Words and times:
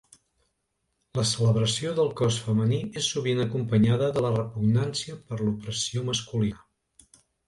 La 1.17 1.25
celebració 1.31 1.91
del 1.99 2.07
cos 2.21 2.37
femení 2.45 2.79
és 3.01 3.09
sovint 3.15 3.41
acompanyada 3.43 4.07
de 4.15 4.23
la 4.27 4.31
repugnància 4.39 5.19
per 5.29 5.39
l'opressió 5.43 6.05
masculina. 6.09 6.65